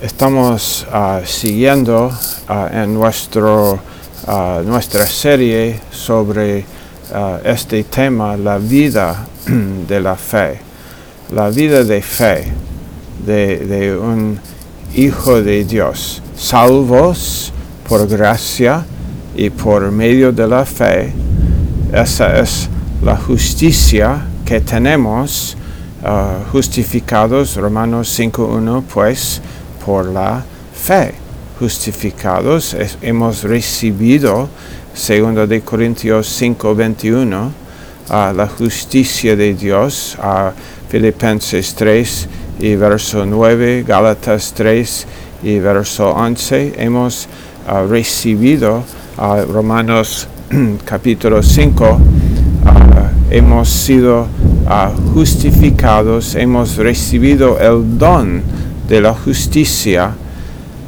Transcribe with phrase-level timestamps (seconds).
[0.00, 2.10] estamos ah, siguiendo
[2.48, 3.78] ah, en nuestro,
[4.26, 6.64] ah, nuestra serie sobre
[7.44, 10.58] este tema, la vida de la fe,
[11.30, 12.52] la vida de fe
[13.24, 14.40] de, de un
[14.96, 17.52] hijo de Dios, salvos
[17.88, 18.84] por gracia
[19.36, 21.12] y por medio de la fe.
[21.92, 22.68] Esa es
[23.00, 25.56] la justicia que tenemos
[26.50, 29.40] justificados, Romanos 5.1, pues
[29.84, 30.42] por la
[30.74, 31.14] fe.
[31.58, 34.48] Justificados hemos recibido,
[34.92, 37.52] segundo de Corintios 5:21,
[38.10, 40.52] la justicia de Dios, a
[40.88, 42.28] Filipenses 3
[42.60, 45.06] y verso 9, Gálatas 3
[45.44, 47.28] y verso 11, hemos
[47.88, 48.82] recibido
[49.16, 50.28] a Romanos
[50.84, 51.98] capítulo 5,
[53.30, 54.26] hemos sido
[55.14, 58.42] justificados, hemos recibido el don
[58.88, 60.12] de la justicia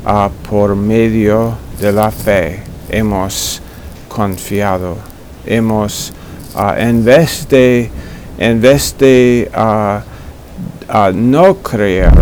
[0.05, 3.61] uh, por medio de la fe hemos
[4.09, 4.97] confiado.
[5.45, 6.13] Hemos,
[6.55, 7.91] uh, en vez de,
[8.39, 12.13] en vez de uh, no creer,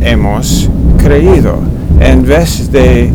[0.00, 1.58] hemos creído.
[2.00, 3.10] En vez de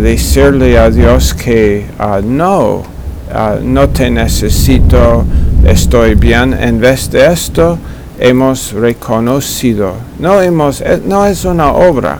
[0.00, 1.84] decirle a Dios que
[2.22, 2.84] no,
[3.62, 5.24] no te necesito,
[5.64, 7.76] estoy bien, en vez de esto,
[8.18, 9.94] hemos reconocido.
[10.18, 12.18] No, hemos, eh, no es una obra,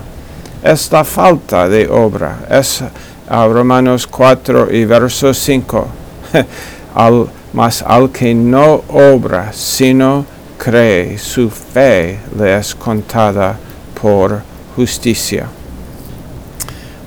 [0.62, 2.40] es la falta de obra.
[2.50, 2.82] Es
[3.28, 5.86] Romanos 4 y verso 5.
[6.94, 10.24] al, mas al que no obra, sino
[10.58, 13.56] cree, su fe le es contada
[14.00, 14.42] por
[14.74, 15.46] justicia.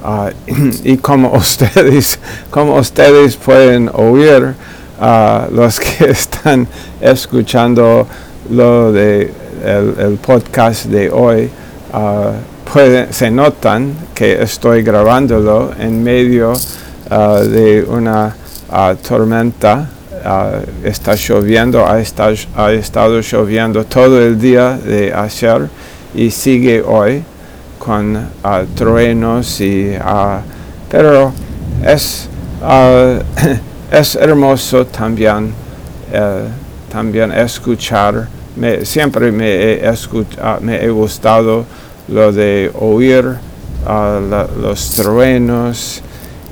[0.03, 0.29] Uh,
[0.83, 4.53] y como ustedes, como ustedes pueden oír,
[4.99, 6.67] uh, los que están
[7.01, 8.07] escuchando
[8.49, 9.31] lo de
[9.63, 11.49] el, podcast de hoy,
[11.93, 18.35] uh, se notan que estoy grabándolo en medio uh, de una
[18.71, 19.87] uh, tormenta.
[20.83, 25.69] está lloviendo, ha, ha, estado lloviendo todo el día de ayer
[26.13, 27.23] y sigue hoy
[27.77, 28.27] con
[28.75, 29.95] truenos y
[30.91, 31.31] pero
[31.85, 32.27] es
[33.91, 35.53] es hermoso también
[36.91, 38.27] también escuchar
[38.83, 41.65] siempre me he, escuchado, me he gustado
[42.07, 43.35] lo de oír
[44.61, 46.01] los truenos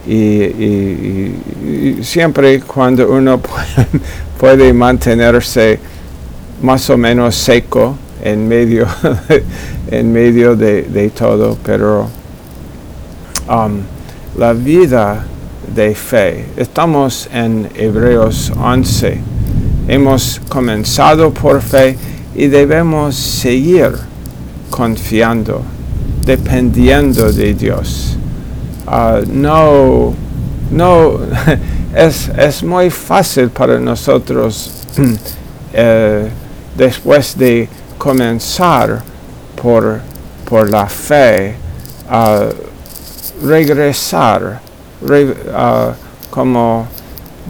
[0.07, 1.33] y,
[2.01, 3.41] siempre cuando uno
[4.39, 5.79] puede, mantenerse
[6.61, 8.87] más o menos seco en medio,
[9.91, 12.07] en medio de, todo, pero
[13.49, 13.79] um,
[14.37, 15.25] la vida
[15.75, 19.36] de fe, estamos en Hebreos 11
[19.87, 21.97] Hemos comenzado por fe
[22.35, 23.91] y debemos seguir
[24.69, 25.61] confiando,
[26.25, 28.17] dependiendo de Dios.
[28.85, 30.13] Ah, no,
[30.71, 31.19] no,
[31.95, 34.71] es, muy fácil para nosotros
[35.73, 36.29] eh,
[36.77, 39.01] después de comenzar
[39.61, 40.01] por,
[40.47, 41.55] por la fe
[42.09, 42.45] a
[43.43, 44.61] regresar
[46.29, 46.87] como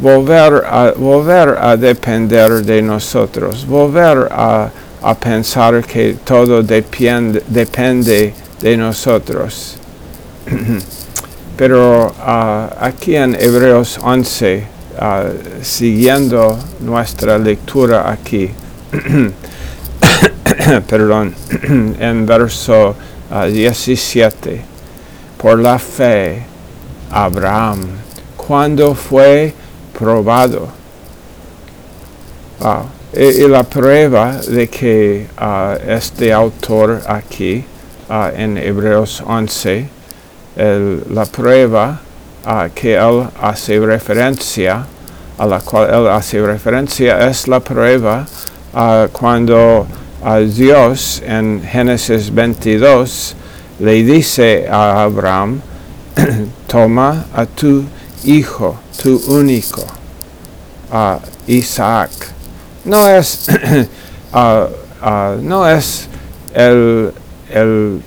[0.02, 4.70] volver a, volver a depender de nosotros, volver a,
[5.20, 9.78] pensar que todo depende, depende de nosotros.
[11.58, 14.64] Pero ah, aquí en Hebreos 11,
[15.00, 15.24] ah,
[15.62, 18.52] siguiendo nuestra lectura aquí,
[20.88, 21.34] perdón,
[22.00, 22.96] en verso
[23.30, 24.64] 17, ah,
[25.38, 26.44] por la fe,
[27.12, 27.88] Abraham,
[28.36, 29.54] cuando fue
[29.98, 30.70] probado.
[32.62, 37.64] Ah, y, la prueba de que uh, este autor aquí
[38.10, 39.90] uh, en Hebreos 11,
[41.10, 42.00] la prueba
[42.74, 44.86] que él hace referencia,
[45.38, 48.26] a la cual él hace referencia, es la prueba
[49.12, 49.86] cuando
[50.56, 53.36] Dios en Génesis 22
[53.80, 55.62] le dice a Abraham,
[56.68, 57.84] toma a tu
[58.24, 59.84] hijo, tu único,
[60.92, 62.12] a Isaac.
[62.86, 63.48] No es,
[64.34, 66.08] no es
[66.54, 67.14] el,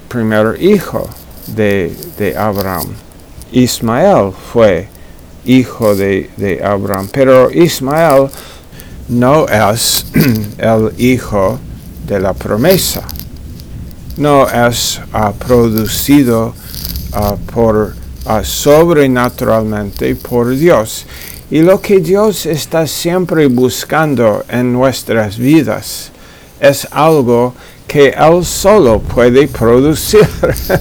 [0.08, 1.08] primer hijo
[1.46, 2.88] de, Abraham.
[3.52, 4.88] Ismael fue
[5.44, 8.28] hijo de, de, Abraham, pero Ismael
[9.08, 10.06] no es
[10.58, 11.58] el hijo
[12.06, 13.02] de la promesa.
[14.16, 15.00] No es
[15.38, 16.54] producido
[17.52, 17.94] por
[18.42, 21.06] sobrenaturalmente por Dios.
[21.50, 26.12] Y lo que Dios está siempre buscando en nuestras vidas
[26.60, 27.54] es algo
[27.88, 30.28] que él solo puede producir.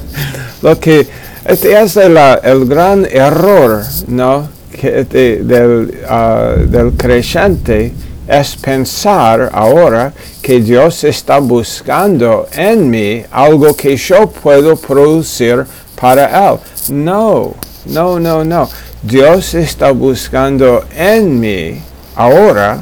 [0.61, 1.07] Lo que
[1.45, 4.47] este es el, el gran error, ¿no?
[4.71, 7.91] Que del, uh, del creyente
[8.27, 10.13] es pensar ahora
[10.43, 15.65] que Dios está buscando en mí algo que yo puedo producir
[15.99, 16.59] para Él.
[16.89, 17.53] No,
[17.85, 18.69] no, no, no.
[19.01, 21.81] Dios está buscando en mí
[22.15, 22.81] ahora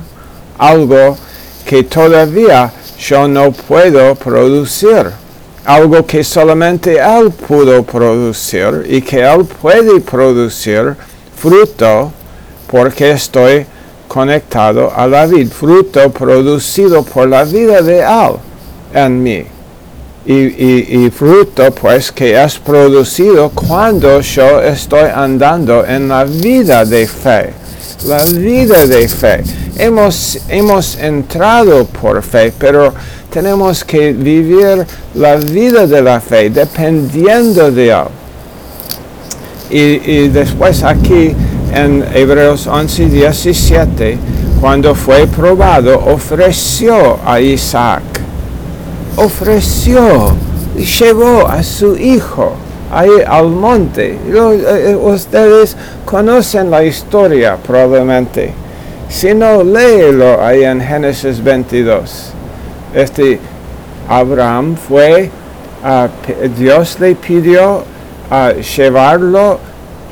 [0.58, 1.18] algo
[1.66, 5.12] que todavía yo no puedo producir.
[5.66, 10.96] Algo que solamente Él pudo producir y que Él puede producir
[11.36, 12.12] fruto
[12.68, 13.66] porque estoy
[14.08, 18.36] conectado a la vida, fruto producido por la vida de Él
[18.94, 19.57] en mí.
[20.30, 27.54] Y, fruto pues que es producido cuando yo estoy andando en la vida de fe.
[28.06, 29.42] La vida de fe.
[29.78, 32.94] Hemos, hemos entrado por fe, pero
[33.32, 34.86] tenemos que vivir
[35.16, 38.08] la vida de la fe dependiendo de Él.
[39.70, 41.34] Y, y después aquí
[41.74, 44.18] en Hebreos 11, 17,
[44.60, 48.17] cuando fue probado, ofreció a Isaac.
[49.18, 50.36] Ofreció,
[50.76, 52.54] llevó a su hijo
[52.92, 54.18] ahí al monte.
[54.28, 55.76] Eh, ustedes
[56.06, 58.54] conocen la historia probablemente.
[59.10, 62.32] Si no, léelo ahí en Génesis 22.
[62.94, 63.40] Este
[64.08, 65.30] Abraham fue,
[66.58, 67.84] Dios le pidió
[68.30, 69.60] a llevarlo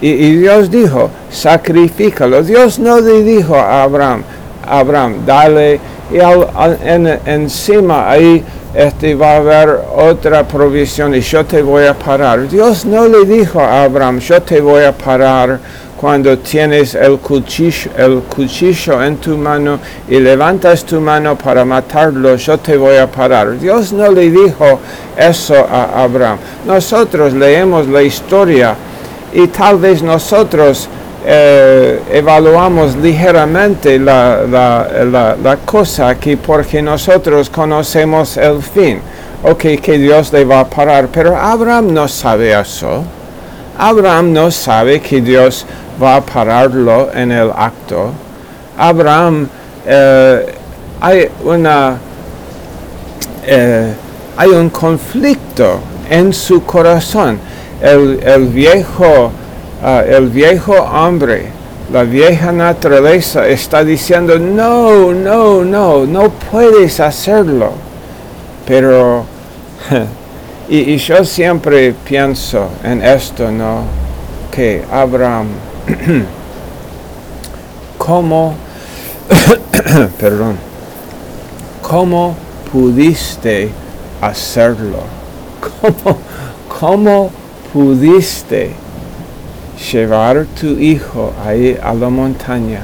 [0.01, 2.43] y, Dios dijo, sacrifícalo.
[2.43, 4.23] Dios no le dijo a Abraham,
[4.67, 5.79] Abraham, dale,
[6.11, 8.43] y encima ahí
[8.75, 12.47] este, va a haber otra provisión y yo te voy a parar.
[12.49, 15.59] Dios no le dijo a Abraham, yo te voy a parar
[15.95, 19.79] cuando tienes el cuchillo, el cuchillo en tu mano
[20.09, 23.57] y levantas tu mano para matarlo, yo te voy a parar.
[23.57, 24.79] Dios no le dijo
[25.17, 26.37] eso a Abraham.
[26.67, 28.75] Nosotros leemos la historia
[29.33, 30.89] y tal vez nosotros
[31.25, 38.99] eh, evaluamos ligeramente la, cosa aquí porque nosotros conocemos el fin.
[39.43, 43.03] Ok, que Dios le va a parar, pero Abraham no sabe eso.
[43.77, 45.65] Abraham no sabe que Dios
[46.01, 48.11] va a pararlo en el acto.
[48.77, 49.47] Abraham,
[49.85, 50.45] eh,
[51.01, 51.97] hay, una,
[53.45, 53.93] eh,
[54.37, 55.79] hay un conflicto
[56.09, 57.39] en su corazón
[57.81, 59.31] el, viejo,
[59.83, 61.47] ah, el viejo hombre,
[61.91, 67.71] la vieja naturaleza está diciendo, no, no, no, no puedes hacerlo.
[68.65, 69.25] Pero,
[70.69, 73.83] y, yo siempre pienso en esto, ¿no?
[74.51, 75.47] Que Abraham,
[77.97, 78.55] ¿cómo,
[80.19, 80.57] perdón,
[81.81, 82.35] cómo
[82.71, 83.69] pudiste
[84.21, 85.03] hacerlo?
[85.81, 86.17] ¿Cómo,
[86.79, 87.29] cómo
[87.71, 88.84] pudiste
[89.91, 92.81] llevar tu hijo ahí a la montaña.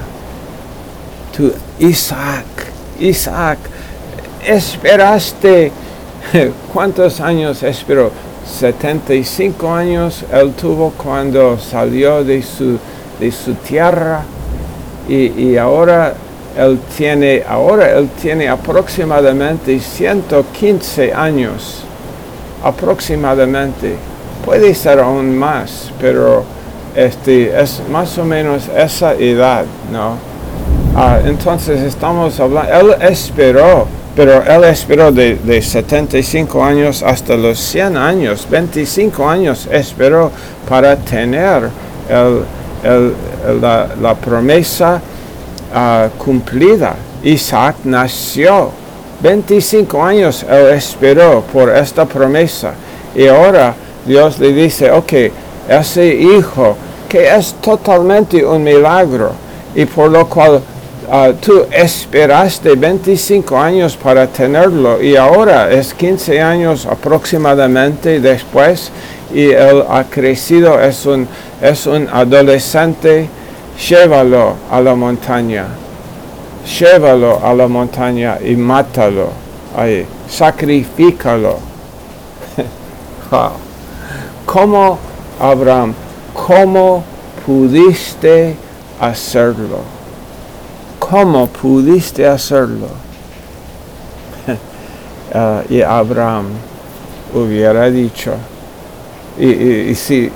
[1.36, 2.46] Tu Isaac,
[3.00, 3.58] Isaac,
[4.46, 5.72] esperaste,
[6.74, 8.12] ¿cuántos años esperó?
[8.46, 12.78] 75 años él tuvo cuando salió de su,
[13.20, 14.24] de su tierra
[15.08, 16.14] y, y ahora
[16.58, 21.84] él tiene, ahora él tiene aproximadamente 115 años,
[22.64, 23.96] aproximadamente
[24.46, 26.44] puede ser aún más, pero
[26.96, 30.16] este, es más o menos esa edad, ¿no?
[30.96, 37.58] Ah, entonces estamos hablando, él esperó, pero él esperó de, de, 75 años hasta los
[37.60, 40.32] 100 años, 25 años esperó
[40.68, 41.70] para tener
[44.02, 45.02] la, promesa
[45.74, 46.96] ah, cumplida.
[47.24, 48.72] Isaac nació,
[49.22, 52.74] 25 años él esperó por esta promesa
[53.16, 55.14] y ahora Dios le dice, ok,
[55.80, 56.76] ese hijo
[57.08, 59.32] que es totalmente un milagro
[59.76, 60.62] y por lo cual
[61.10, 68.92] ah, tú esperaste 25 años para tenerlo y ahora es 15 años aproximadamente después
[69.34, 71.28] y él ha crecido, es un,
[71.62, 73.30] es un adolescente,
[73.88, 75.68] llévalo a la montaña,
[76.80, 79.30] llévalo a la montaña y mátalo
[79.78, 81.58] ahí, sacrifícalo.
[84.46, 84.98] ¿Cómo,
[85.40, 85.94] Abraham,
[86.34, 87.04] cómo
[87.46, 88.56] pudiste
[89.00, 89.80] hacerlo?
[91.00, 92.88] ¿Cómo pudiste hacerlo?
[95.34, 96.48] Ah, y Abraham
[97.34, 98.34] hubiera dicho,
[99.40, 100.30] y, si,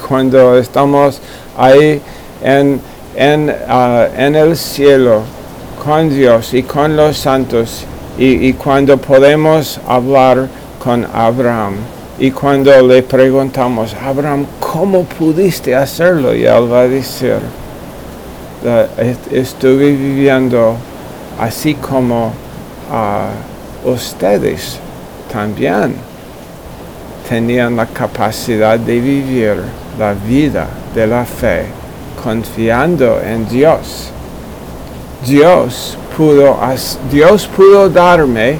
[0.08, 1.20] cuando estamos
[1.56, 2.00] ahí
[2.42, 2.80] en,
[3.14, 5.22] en, ah, en el cielo
[5.84, 7.84] con Dios y con los santos,
[8.18, 10.48] Y, y cuando podemos hablar
[10.82, 11.76] con Abraham
[12.22, 16.32] y cuando le preguntamos, Abraham, ¿cómo pudiste hacerlo?
[16.34, 17.38] Y él va a decir,
[18.64, 20.76] "Eh, est- estuve viviendo
[21.40, 22.32] así como
[22.92, 23.30] ah,
[23.84, 24.78] ustedes
[25.32, 25.96] también
[27.28, 29.56] tenían la capacidad de vivir
[29.98, 31.64] la vida de la fe
[32.22, 34.10] confiando en Dios.
[35.26, 36.56] Dios pudo,
[37.10, 38.58] Dios pudo darme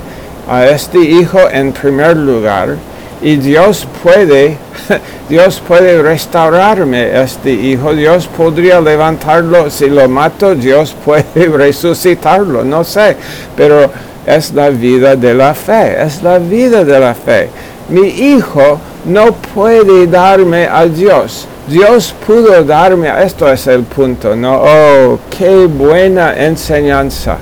[0.51, 2.77] a este hijo en primer lugar
[3.23, 4.57] y Dios puede,
[5.29, 11.25] Dios puede restaurarme este hijo, Dios podría levantarlo, si lo mato, Dios puede
[11.57, 13.17] resucitarlo, no sé,
[13.57, 13.91] pero
[14.27, 17.49] es la vida de la fe, es la vida de la fe.
[17.89, 21.47] Mi hijo no puede darme a Dios.
[21.67, 24.63] Dios pudo darme, esto es el punto, ¿no?
[24.63, 27.39] Oh, qué buena enseñanza.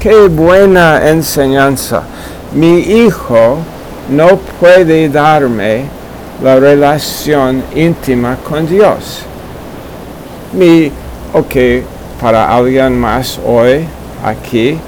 [0.00, 2.02] Qué buena enseñanza.
[2.52, 3.58] Mi hijo
[4.08, 5.84] no puede darme
[6.42, 9.22] la relación íntima con Dios.
[10.52, 10.90] Mi,
[11.32, 11.54] ok,
[12.20, 13.84] para alguien más hoy
[14.24, 14.78] aquí,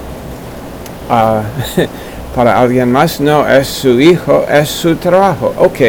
[1.09, 1.41] ah,
[2.35, 5.53] para alguien más no es su hijo, es su trabajo.
[5.57, 5.79] Ok,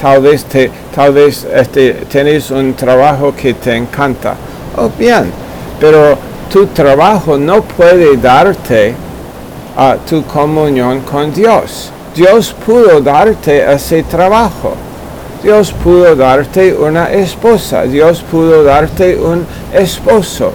[0.00, 4.34] tal vez, te, tal vez este, tienes un trabajo que te encanta.
[4.76, 5.32] Oh, bien,
[5.80, 6.16] pero
[6.50, 8.94] tu trabajo no puede darte
[9.76, 11.92] a tu comunión con Dios.
[12.16, 14.72] Dios pudo darte ese trabajo.
[15.42, 17.82] Dios pudo darte una esposa.
[17.82, 20.50] Dios pudo darte un esposo.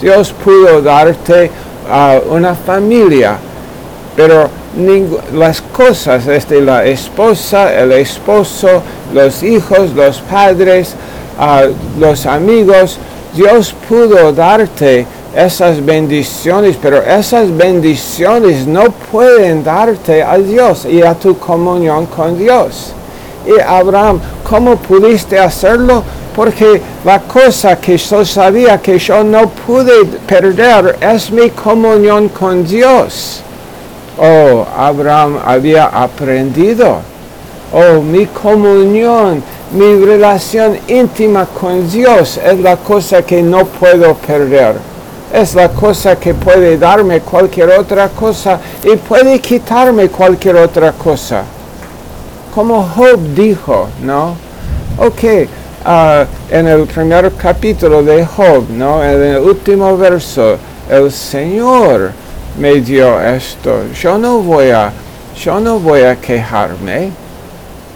[0.00, 1.50] Dios pudo darte
[1.90, 3.36] ah, una familia.
[4.16, 4.48] Pero
[5.34, 10.94] las cosas desde la esposa, el esposo, los hijos, los padres,
[11.38, 11.64] ah,
[11.98, 12.98] los amigos,
[13.34, 21.14] Dios pudo darte esas bendiciones, pero esas bendiciones no pueden darte a Dios y a
[21.14, 22.92] tu comunión con Dios.
[23.46, 26.02] Y Abraham, ¿cómo pudiste hacerlo?
[26.36, 32.64] Porque la cosa que yo sabía que yo no pude perder es mi comunión con
[32.64, 33.42] Dios.
[34.18, 37.00] Oh, Abraham había aprendido.
[37.72, 44.91] Oh, mi comunión, mi relación íntima con Dios es la cosa que no puedo perder.
[45.32, 51.42] Es la cosa que puede darme cualquier otra cosa y puede quitarme cualquier otra cosa.
[52.54, 54.36] Como Job dijo, ¿no?
[54.98, 55.48] Ok,
[55.86, 59.02] ah, en el primer capítulo de Job, ¿no?
[59.02, 60.58] En el último verso,
[60.90, 62.12] el Señor
[62.58, 63.84] me dio esto.
[63.94, 64.92] Yo no voy a,
[65.42, 67.10] yo no voy a quejarme.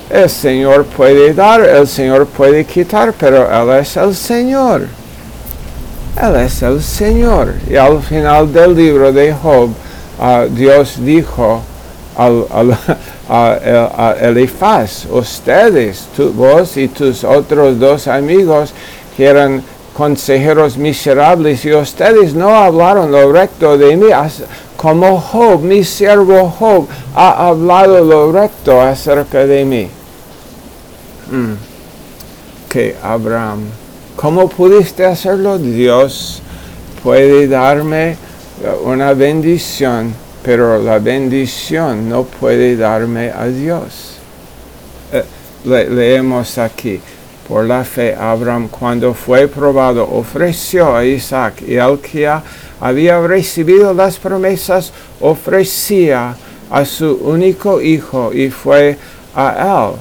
[0.09, 4.87] El Señor puede dar, el Señor puede quitar, pero Él es el Señor.
[6.23, 7.55] Él es el Señor.
[7.69, 9.71] Y al final del libro de Job,
[10.21, 11.61] ah, Dios dijo
[12.17, 12.75] a, El-
[13.29, 18.73] a Elifaz, ustedes, tú, vos y tus otros dos amigos,
[19.17, 19.63] que eran
[19.95, 24.07] consejeros miserables, y ustedes no hablaron lo recto de mí,
[24.77, 29.89] como Job, mi siervo Job, ha hablado lo recto acerca de mí.
[31.31, 31.55] Mm.
[32.69, 33.61] Que Abraham,
[34.17, 35.59] ¿cómo pudiste hacerlo?
[35.59, 36.41] Dios
[37.03, 38.17] puede darme
[38.85, 44.17] una bendición, pero la bendición no puede darme a Dios.
[45.13, 45.25] Eh,
[45.65, 47.01] le- leemos aquí,
[47.49, 52.29] por la fe Abraham cuando fue probado ofreció a Isaac y el que
[52.81, 56.35] había recibido las promesas ofrecía
[56.71, 58.99] a su único hijo y fue
[59.35, 59.97] a él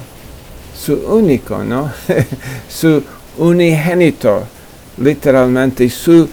[0.76, 1.90] su único, ¿no?
[2.68, 3.02] su
[3.38, 4.42] unigénito,
[4.98, 6.28] literalmente, su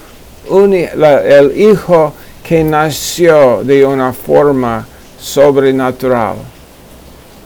[0.50, 4.86] el hijo que nació de una forma
[5.18, 6.36] sobrenatural.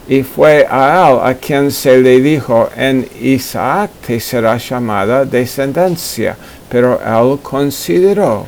[0.07, 6.35] Y fue a él a quien se le dijo, en Isaac te será llamada descendencia.
[6.67, 8.45] Pero él consideró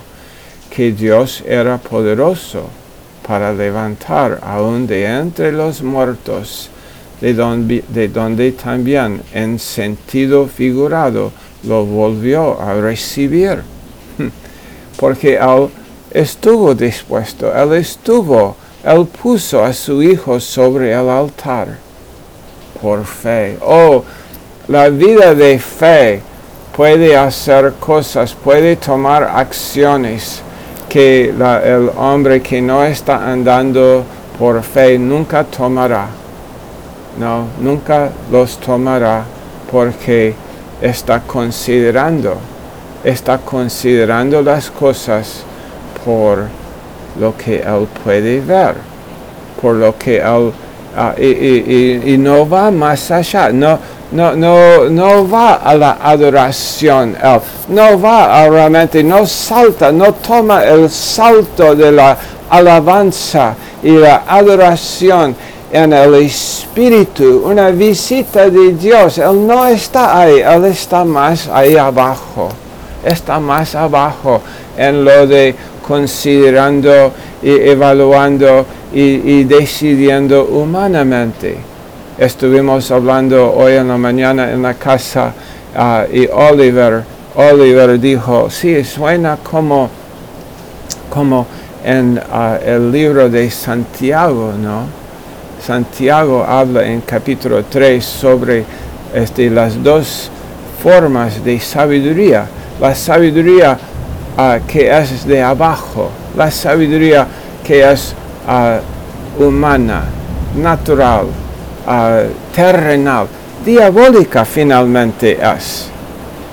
[0.75, 2.67] que Dios era poderoso
[3.27, 6.70] para levantar aún de entre los muertos
[7.21, 11.31] de donde, de donde también en sentido figurado
[11.63, 13.61] lo volvió a recibir.
[14.97, 15.69] Porque él
[16.11, 21.77] estuvo dispuesto, él estuvo, él puso a su hijo sobre el altar
[22.81, 23.57] por fe.
[23.61, 24.03] Oh,
[24.67, 26.21] la vida de fe
[26.75, 30.41] puede hacer cosas, puede tomar acciones
[30.89, 34.03] que el hombre que no está andando
[34.37, 36.20] por fe nunca tomará.
[37.17, 39.23] No, nunca los tomará
[39.69, 40.33] porque
[40.81, 42.35] está considerando,
[43.03, 45.43] está considerando las cosas
[46.03, 46.47] por
[47.19, 48.75] lo que él puede ver,
[49.61, 50.51] por lo que él
[50.95, 53.77] ah, y, no va más allá, no,
[54.11, 57.39] no, no, no va a la adoración, él
[57.69, 62.17] no va a realmente, no salta, no toma el salto de la
[62.49, 65.35] alabanza y la adoración
[65.71, 69.17] en el Espíritu, una visita de Dios.
[69.17, 72.49] Él no está ahí, Él está más ahí abajo,
[73.03, 74.41] está más abajo
[74.77, 75.55] en lo de
[75.87, 81.57] considerando y evaluando y, decidiendo humanamente.
[82.17, 85.33] Estuvimos hablando hoy en la mañana en la casa
[85.75, 87.03] ah, y Oliver,
[87.35, 89.89] Oliver dijo, sí, suena como,
[91.09, 91.47] como
[91.83, 95.00] en ah, el libro de Santiago, ¿no?
[95.65, 98.65] Santiago habla en capítulo 3 sobre
[99.13, 100.29] este, las dos
[100.81, 102.47] formas de sabiduría.
[102.79, 103.77] La sabiduría
[104.37, 107.27] ah, que es de abajo, la sabiduría
[107.63, 108.15] que es
[108.47, 108.79] ah,
[109.37, 110.03] humana,
[110.55, 111.27] natural,
[111.87, 113.27] uh, terrenal,
[113.63, 115.89] diabólica finalmente es.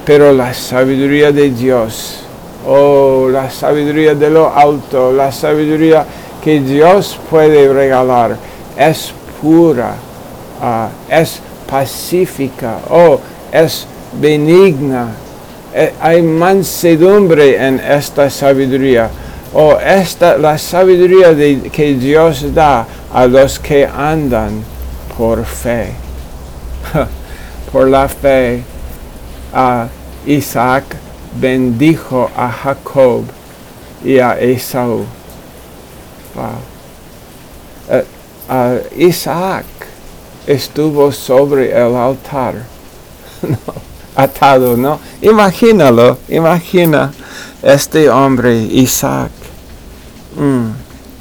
[0.05, 2.25] Pero la sabiduría de Dios,
[2.67, 6.05] oh, la sabiduría de lo alto, la sabiduría
[6.43, 8.37] que Dios puede regalar,
[8.79, 9.95] es pura,
[10.63, 13.21] uh, es pacífica, oh,
[13.53, 15.09] es benigna.
[15.75, 19.11] Eh, hay mansedumbre en esta sabiduría.
[19.53, 21.35] Oh, esta la sabiduría
[21.71, 24.63] que Dios da a los que andan
[25.17, 25.93] por fe.
[27.73, 28.63] por la fe,
[30.27, 30.85] Isaac
[31.41, 33.25] bendijo a Jacob
[34.05, 35.05] y a Esaú.
[38.97, 39.67] Isaac
[40.49, 42.55] estuvo sobre el altar,
[44.17, 44.99] atado, ¿no?
[45.21, 47.13] Imagínalo, imagina
[47.63, 49.31] este hombre, Isaac,
[50.37, 50.71] mm,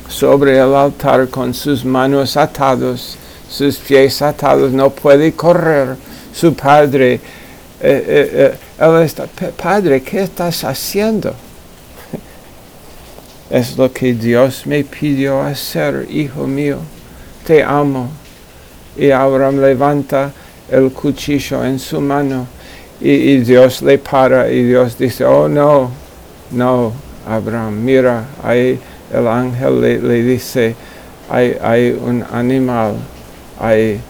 [0.09, 3.17] sobre el altar con sus manos atados,
[3.49, 5.97] sus pies atados, no puede correr.
[6.33, 7.19] Su padre, eh,
[7.81, 9.27] eh, eh, él está,
[9.61, 11.33] padre, ¿qué estás haciendo?
[13.49, 16.77] es lo que Dios me pidió hacer, hijo mío
[17.47, 18.09] te amo.
[18.97, 20.31] Y Abraham levanta
[20.69, 22.45] el cuchillo en su mano
[22.99, 25.91] y, Dios le para y Dios dice, oh no,
[26.51, 26.91] no,
[27.27, 28.79] Abraham, mira, ahí
[29.13, 30.75] el ángel le, dice,
[31.29, 32.95] hay, hay, un animal,
[33.59, 34.01] hay,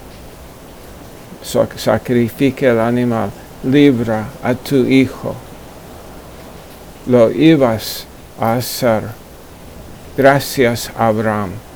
[1.75, 3.29] sacrifique el animal,
[3.63, 5.35] libra a tu hijo.
[7.07, 8.07] Lo ibas
[8.39, 9.03] a hacer.
[10.17, 11.66] Gracias, Abraham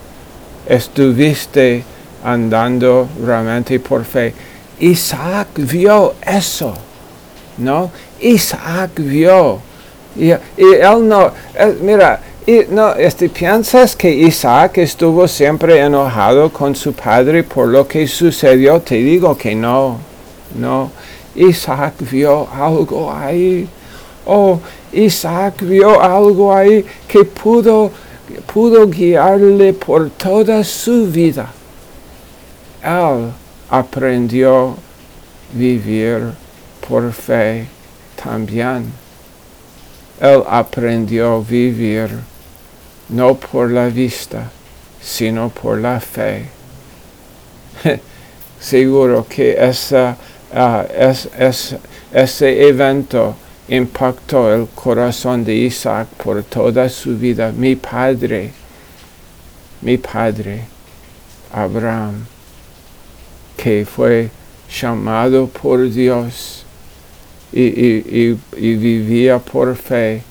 [0.66, 1.84] estuviste
[2.24, 4.34] andando realmente por fe.
[4.80, 6.74] Isaac vio eso,
[7.58, 7.92] ¿no?
[8.20, 9.60] Isaac vio.
[10.16, 11.32] Y, él no,
[11.82, 17.88] mira, y no, este, ¿piensas que Isaac estuvo siempre enojado con su padre por lo
[17.88, 18.82] que sucedió?
[18.82, 20.00] Te digo que no,
[20.58, 20.92] no.
[21.36, 23.68] Isaac vio algo ahí.
[24.26, 24.60] Oh,
[24.92, 27.92] Isaac vio algo ahí que pudo
[28.54, 31.52] pudo guiarle por toda su vida.
[32.84, 33.32] Él
[33.70, 34.76] aprendió
[35.54, 36.34] vivir
[36.88, 37.68] por fe
[38.22, 38.92] también.
[40.20, 42.10] Él aprendió vivir
[43.10, 44.50] no por la vista,
[45.02, 46.46] sino por la fe.
[48.60, 50.16] Seguro que esa,
[52.14, 53.36] ese evento
[53.72, 57.54] impactó el corazón de Isaac por toda su vida.
[57.54, 58.52] Mi padre,
[59.82, 60.66] mi padre,
[61.54, 62.26] Abraham,
[63.56, 64.30] que fue
[64.70, 66.66] llamado por Dios
[67.54, 70.22] y, vivía por fe.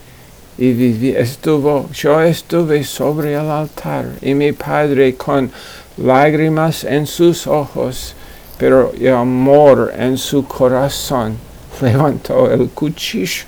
[0.59, 5.51] Y estuvo, yo estuve sobre el altar y mi padre con
[5.97, 8.15] lágrimas en sus ojos,
[8.59, 11.50] pero amor en su corazón
[11.83, 13.45] levantó el cuchillo.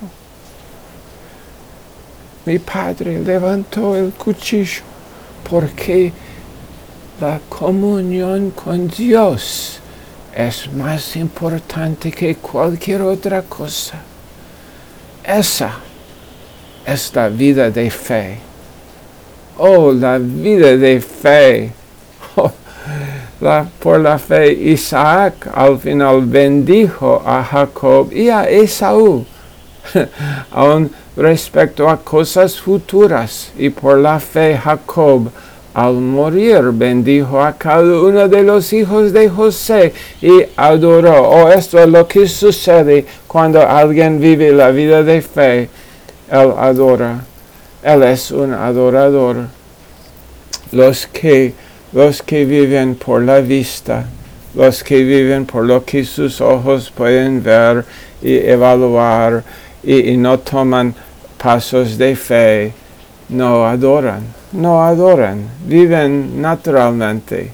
[2.44, 4.82] Mi padre levantó el cuchillo
[5.48, 6.12] porque
[7.20, 9.78] la comunión con Dios
[10.34, 14.00] es más importante que cualquier otra cosa.
[15.22, 15.78] Esa
[16.84, 18.38] es la vida de fe.
[19.58, 21.72] Oh, la vida de fe.
[23.80, 29.24] Por la fe Isaac al final bendijo a Jacob y a Esaú,
[30.52, 35.28] aun respecto a cosas futuras, y por la fe Jacob
[35.74, 41.28] al morir bendijo a cada uno de los hijos de José y adoró.
[41.28, 45.68] Oh, esto es lo que sucede cuando alguien vive la vida de fe.
[46.30, 47.24] Él adora.
[47.82, 49.46] Él es un adorador
[50.72, 51.54] los que,
[51.92, 54.04] los que viven por la vista,
[54.54, 57.84] los que viven por lo que sus ojos pueden ver
[58.22, 59.44] y evaluar
[59.82, 60.94] y, no toman
[61.36, 62.72] pasos de fe,
[63.28, 67.50] no adoran, no adoran, viven naturalmente,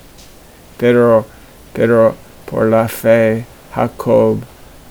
[0.77, 1.24] pero,
[1.72, 2.14] pero
[2.51, 4.38] por la fe Jacob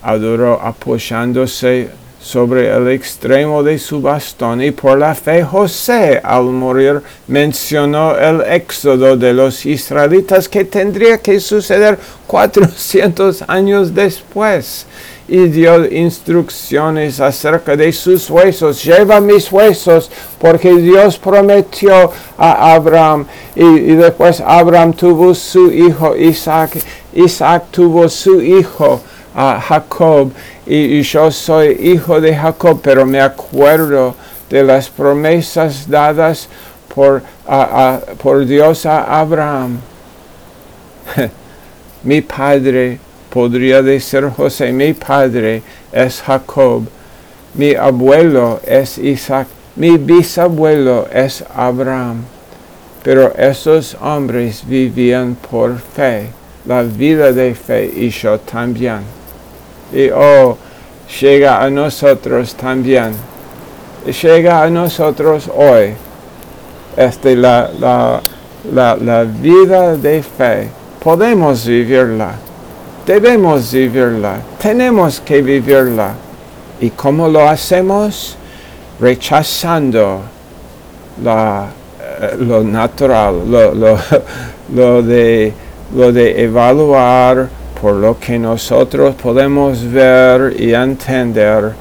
[0.02, 1.90] adoró apoyándose
[2.28, 8.42] sobre el extremo de su bastón y por la fe José al morir mencionó el
[8.42, 14.86] éxodo de los israelitas que tendría que suceder 400 años después
[15.30, 18.84] y dio instrucciones acerca de sus huesos.
[18.84, 26.14] Lleva mis huesos porque Dios prometió a Abraham y, y después Abraham tuvo su hijo
[26.16, 26.78] Isaac,
[27.14, 29.02] Isaac tuvo su hijo
[29.38, 30.32] a Jacob
[30.66, 34.16] y, yo soy hijo de Jacob, pero me acuerdo
[34.50, 36.50] de las promesas dadas
[36.94, 37.22] por,
[38.18, 39.80] por Dios a Abraham.
[42.04, 42.98] mi padre
[43.30, 46.88] podría decir José, mi padre es Jacob,
[47.54, 52.24] mi abuelo es Isaac, mi bisabuelo es Abraham.
[53.04, 56.30] Pero esos hombres vivían por fe,
[56.66, 59.17] la vida de fe y yo también
[59.94, 60.58] y oh,
[61.22, 63.14] llega a nosotros también.
[64.22, 65.94] Llega a nosotros hoy
[66.96, 68.22] este, la, la,
[68.74, 70.70] la, la vida de fe.
[71.04, 72.34] Podemos vivirla,
[73.06, 76.14] debemos vivirla, tenemos que vivirla.
[76.80, 78.36] ¿Y cómo lo hacemos?
[79.00, 80.22] Rechazando
[81.24, 81.68] la,
[82.20, 84.00] eh, lo natural, lo, lo,
[84.76, 85.54] lo, de,
[85.96, 87.48] lo de evaluar
[87.82, 91.74] por lo que nosotros podemos ver y entender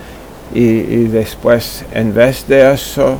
[0.54, 3.18] y, después en vez de eso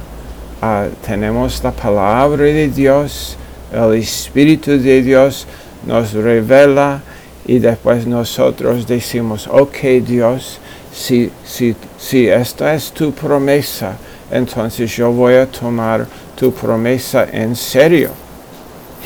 [0.63, 3.37] ah, tenemos la palabra de Dios,
[3.73, 5.47] el Espíritu de Dios
[5.87, 7.01] nos revela
[7.47, 10.59] y después nosotros decimos, ok Dios,
[10.93, 13.97] si, si, si esta es tu promesa,
[14.31, 18.11] entonces yo voy a tomar tu promesa en serio.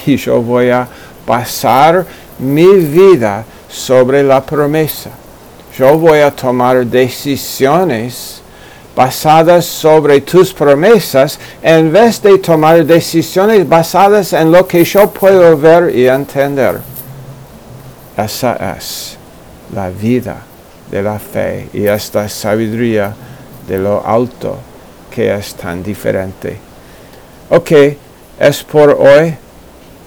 [0.06, 0.88] Y yo voy a
[1.26, 2.06] pasar
[2.38, 5.10] mi vida sobre la promesa.
[5.76, 8.42] Yo voy a tomar decisiones
[8.94, 15.56] basadas sobre tus promesas en vez de tomar decisiones basadas en lo que yo puedo
[15.56, 16.80] ver y entender.
[18.16, 19.16] Esa es
[19.74, 20.42] la vida
[20.90, 23.14] de la fe y esta sabiduría
[23.66, 24.58] de lo alto
[25.10, 26.58] que es tan diferente.
[27.48, 27.70] Ok,
[28.38, 29.34] es por hoy.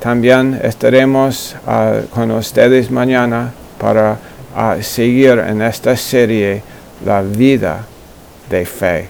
[0.04, 4.18] También estaremos ah, con ustedes mañana para
[4.54, 6.62] ah, seguir en esta serie
[7.06, 7.86] la vida
[8.50, 9.08] de fe.